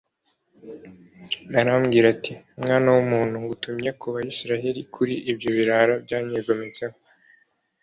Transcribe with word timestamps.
Arambwira 1.59 2.07
ati 2.15 2.33
«Mwana 2.61 2.87
w’umuntu, 2.95 3.35
ngutumye 3.41 3.89
ku 3.99 4.05
Bayisraheli, 4.13 4.81
kuri 4.93 5.13
ibyo 5.31 5.49
birara 5.57 5.93
byanyigometseho 6.05 6.95